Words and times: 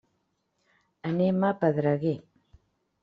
Anem 1.11 1.45
a 1.49 1.53
Pedreguer. 1.61 2.17